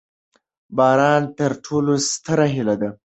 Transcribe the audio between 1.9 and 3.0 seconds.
ستره هیله ده.